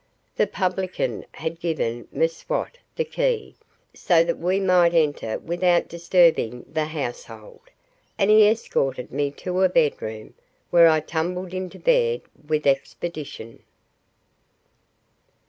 The 0.35 0.47
publican 0.47 1.25
had 1.33 1.59
given 1.59 2.07
M'Swat 2.11 2.79
the 2.95 3.05
key, 3.05 3.53
so 3.93 4.23
that 4.23 4.39
we 4.39 4.59
might 4.59 4.95
enter 4.95 5.37
without 5.37 5.87
disturbing 5.87 6.65
the 6.67 6.85
household, 6.85 7.69
and 8.17 8.31
he 8.31 8.47
escorted 8.47 9.11
me 9.11 9.29
to 9.33 9.61
a 9.61 9.69
bedroom, 9.69 10.33
where 10.71 10.87
I 10.89 11.01
tumbled 11.01 11.53
into 11.53 11.77
bed 11.77 12.23
with 12.47 12.65
expedition. 12.65 13.61